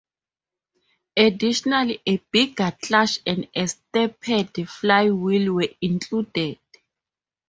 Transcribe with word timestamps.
Additionally 1.15 2.01
a 2.07 2.17
bigger 2.31 2.75
clutch 2.81 3.19
and 3.23 3.47
a 3.53 3.67
stepped 3.67 4.25
flywheel 4.67 5.53
were 5.53 5.69
included. 5.79 6.57